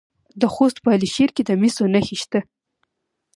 د 0.41 0.43
خوست 0.53 0.77
په 0.83 0.89
علي 0.95 1.09
شیر 1.15 1.29
کې 1.35 1.43
د 1.45 1.51
مسو 1.61 1.83
نښې 1.93 2.15
شته. 2.21 2.39